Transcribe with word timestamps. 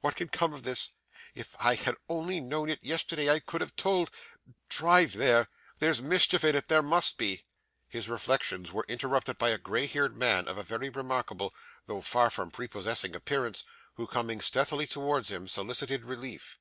What 0.00 0.16
can 0.16 0.28
come 0.28 0.52
of 0.52 0.64
this? 0.64 0.92
If 1.36 1.54
I 1.60 1.76
had 1.76 1.94
only 2.08 2.40
known 2.40 2.68
it 2.68 2.82
yesterday 2.82 3.30
I 3.30 3.38
could 3.38 3.60
have 3.60 3.76
told 3.76 4.10
drive 4.68 5.12
there! 5.12 5.46
There's 5.78 6.02
mischief 6.02 6.42
in 6.42 6.56
it. 6.56 6.66
There 6.66 6.82
must 6.82 7.16
be.' 7.16 7.44
His 7.86 8.08
reflections 8.08 8.72
were 8.72 8.84
interrupted 8.88 9.38
by 9.38 9.50
a 9.50 9.56
grey 9.58 9.86
haired 9.86 10.16
man 10.16 10.48
of 10.48 10.58
a 10.58 10.64
very 10.64 10.88
remarkable, 10.90 11.54
though 11.86 12.00
far 12.00 12.28
from 12.28 12.50
prepossessing 12.50 13.14
appearance, 13.14 13.62
who, 13.94 14.08
coming 14.08 14.40
stealthily 14.40 14.88
towards 14.88 15.28
him, 15.30 15.46
solicited 15.46 16.02
relief. 16.02 16.58